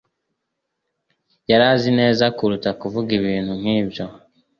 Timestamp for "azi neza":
1.73-2.25